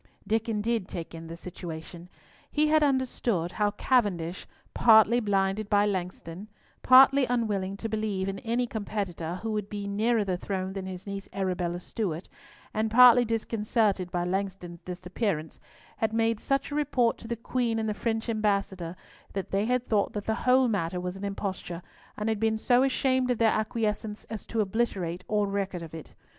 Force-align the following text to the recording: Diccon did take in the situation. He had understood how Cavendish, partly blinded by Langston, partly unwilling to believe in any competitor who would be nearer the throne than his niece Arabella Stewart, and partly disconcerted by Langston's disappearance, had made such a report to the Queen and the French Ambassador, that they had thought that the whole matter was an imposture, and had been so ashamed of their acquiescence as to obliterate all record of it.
Diccon 0.27 0.63
did 0.63 0.87
take 0.87 1.13
in 1.13 1.27
the 1.27 1.37
situation. 1.37 2.09
He 2.51 2.69
had 2.69 2.81
understood 2.81 3.51
how 3.51 3.69
Cavendish, 3.69 4.47
partly 4.73 5.19
blinded 5.19 5.69
by 5.69 5.85
Langston, 5.85 6.47
partly 6.81 7.27
unwilling 7.27 7.77
to 7.77 7.87
believe 7.87 8.27
in 8.27 8.39
any 8.39 8.65
competitor 8.65 9.35
who 9.43 9.51
would 9.51 9.69
be 9.69 9.85
nearer 9.87 10.23
the 10.23 10.37
throne 10.37 10.73
than 10.73 10.87
his 10.87 11.05
niece 11.05 11.29
Arabella 11.33 11.79
Stewart, 11.79 12.27
and 12.73 12.89
partly 12.89 13.23
disconcerted 13.23 14.09
by 14.11 14.23
Langston's 14.25 14.81
disappearance, 14.81 15.59
had 15.97 16.13
made 16.13 16.39
such 16.39 16.71
a 16.71 16.75
report 16.75 17.19
to 17.19 17.27
the 17.27 17.35
Queen 17.35 17.77
and 17.77 17.87
the 17.87 17.93
French 17.93 18.27
Ambassador, 18.27 18.95
that 19.33 19.51
they 19.51 19.65
had 19.65 19.85
thought 19.85 20.13
that 20.13 20.25
the 20.25 20.33
whole 20.49 20.67
matter 20.67 20.99
was 20.99 21.15
an 21.15 21.23
imposture, 21.23 21.83
and 22.17 22.27
had 22.27 22.39
been 22.39 22.57
so 22.57 22.81
ashamed 22.81 23.29
of 23.29 23.37
their 23.37 23.53
acquiescence 23.53 24.23
as 24.31 24.47
to 24.47 24.61
obliterate 24.61 25.23
all 25.27 25.45
record 25.45 25.83
of 25.83 25.93
it. 25.93 26.15